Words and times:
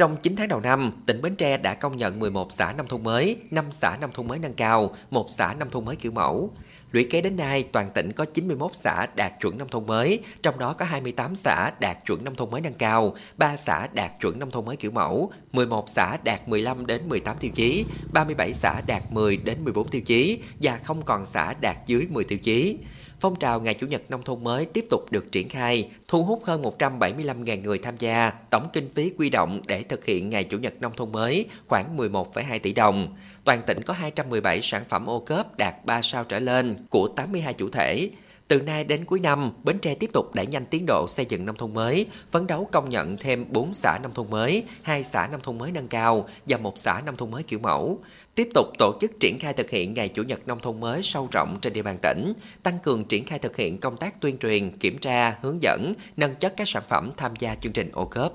Trong 0.00 0.16
9 0.16 0.36
tháng 0.36 0.48
đầu 0.48 0.60
năm, 0.60 0.92
tỉnh 1.06 1.22
Bến 1.22 1.36
Tre 1.36 1.56
đã 1.56 1.74
công 1.74 1.96
nhận 1.96 2.20
11 2.20 2.52
xã 2.52 2.72
nông 2.72 2.86
thôn 2.86 3.02
mới, 3.02 3.36
5 3.50 3.64
xã 3.70 3.96
nông 4.00 4.12
thôn 4.12 4.28
mới 4.28 4.38
nâng 4.38 4.54
cao, 4.54 4.94
1 5.10 5.26
xã 5.30 5.54
nông 5.54 5.70
thôn 5.70 5.84
mới 5.84 5.96
kiểu 5.96 6.12
mẫu. 6.12 6.50
Lũy 6.92 7.04
kế 7.04 7.20
đến 7.20 7.36
nay, 7.36 7.62
toàn 7.72 7.90
tỉnh 7.94 8.12
có 8.12 8.24
91 8.24 8.70
xã 8.74 9.06
đạt 9.16 9.32
chuẩn 9.40 9.58
nông 9.58 9.68
thôn 9.68 9.86
mới, 9.86 10.20
trong 10.42 10.58
đó 10.58 10.72
có 10.72 10.84
28 10.84 11.34
xã 11.34 11.70
đạt 11.80 11.98
chuẩn 12.06 12.24
nông 12.24 12.34
thôn 12.34 12.50
mới 12.50 12.60
nâng 12.60 12.74
cao, 12.74 13.14
3 13.36 13.56
xã 13.56 13.88
đạt 13.92 14.10
chuẩn 14.20 14.38
nông 14.38 14.50
thôn 14.50 14.64
mới 14.64 14.76
kiểu 14.76 14.90
mẫu, 14.90 15.32
11 15.52 15.88
xã 15.88 16.16
đạt 16.24 16.48
15 16.48 16.86
đến 16.86 17.08
18 17.08 17.36
tiêu 17.40 17.50
chí, 17.54 17.84
37 18.12 18.54
xã 18.54 18.80
đạt 18.86 19.02
10 19.10 19.36
đến 19.36 19.64
14 19.64 19.88
tiêu 19.88 20.00
chí 20.00 20.42
và 20.62 20.78
không 20.84 21.02
còn 21.02 21.26
xã 21.26 21.54
đạt 21.60 21.76
dưới 21.86 22.06
10 22.10 22.24
tiêu 22.24 22.38
chí. 22.38 22.78
Phong 23.20 23.36
trào 23.36 23.60
Ngày 23.60 23.74
Chủ 23.74 23.86
nhật 23.86 24.02
Nông 24.08 24.22
thôn 24.22 24.44
mới 24.44 24.64
tiếp 24.64 24.86
tục 24.90 25.12
được 25.12 25.32
triển 25.32 25.48
khai, 25.48 25.90
thu 26.08 26.24
hút 26.24 26.44
hơn 26.44 26.62
175.000 26.62 27.62
người 27.62 27.78
tham 27.78 27.94
gia, 27.98 28.30
tổng 28.50 28.66
kinh 28.72 28.88
phí 28.94 29.12
quy 29.18 29.30
động 29.30 29.60
để 29.66 29.82
thực 29.82 30.04
hiện 30.04 30.30
Ngày 30.30 30.44
Chủ 30.44 30.58
nhật 30.58 30.74
Nông 30.80 30.92
thôn 30.96 31.12
mới 31.12 31.46
khoảng 31.68 31.96
11,2 31.96 32.58
tỷ 32.58 32.72
đồng. 32.72 33.16
Toàn 33.44 33.62
tỉnh 33.66 33.82
có 33.82 33.94
217 33.94 34.62
sản 34.62 34.82
phẩm 34.88 35.06
ô 35.06 35.20
cớp 35.20 35.58
đạt 35.58 35.74
3 35.84 36.02
sao 36.02 36.24
trở 36.24 36.38
lên 36.38 36.86
của 36.90 37.08
82 37.08 37.54
chủ 37.54 37.70
thể. 37.70 38.10
Từ 38.50 38.60
nay 38.60 38.84
đến 38.84 39.04
cuối 39.04 39.20
năm, 39.20 39.52
Bến 39.64 39.78
Tre 39.78 39.94
tiếp 39.94 40.10
tục 40.12 40.34
đẩy 40.34 40.46
nhanh 40.46 40.66
tiến 40.66 40.84
độ 40.86 41.06
xây 41.08 41.26
dựng 41.28 41.46
nông 41.46 41.56
thôn 41.56 41.74
mới, 41.74 42.06
phấn 42.30 42.46
đấu 42.46 42.68
công 42.72 42.88
nhận 42.88 43.16
thêm 43.16 43.46
4 43.48 43.74
xã 43.74 43.98
nông 44.02 44.14
thôn 44.14 44.30
mới, 44.30 44.64
2 44.82 45.04
xã 45.04 45.28
nông 45.32 45.40
thôn 45.40 45.58
mới 45.58 45.72
nâng 45.72 45.88
cao 45.88 46.28
và 46.46 46.56
một 46.56 46.78
xã 46.78 47.02
nông 47.06 47.16
thôn 47.16 47.30
mới 47.30 47.42
kiểu 47.42 47.58
mẫu. 47.58 47.98
Tiếp 48.34 48.48
tục 48.54 48.66
tổ 48.78 48.94
chức 49.00 49.20
triển 49.20 49.38
khai 49.38 49.52
thực 49.52 49.70
hiện 49.70 49.94
Ngày 49.94 50.08
Chủ 50.08 50.22
nhật 50.22 50.48
Nông 50.48 50.60
thôn 50.60 50.80
mới 50.80 51.02
sâu 51.02 51.28
rộng 51.32 51.58
trên 51.62 51.72
địa 51.72 51.82
bàn 51.82 51.96
tỉnh, 52.02 52.32
tăng 52.62 52.78
cường 52.78 53.04
triển 53.04 53.24
khai 53.24 53.38
thực 53.38 53.56
hiện 53.56 53.78
công 53.78 53.96
tác 53.96 54.20
tuyên 54.20 54.38
truyền, 54.38 54.78
kiểm 54.78 54.98
tra, 54.98 55.36
hướng 55.42 55.62
dẫn, 55.62 55.92
nâng 56.16 56.34
chất 56.34 56.54
các 56.56 56.68
sản 56.68 56.82
phẩm 56.88 57.10
tham 57.16 57.32
gia 57.38 57.54
chương 57.54 57.72
trình 57.72 57.90
ô 57.92 58.04
cớp. 58.04 58.32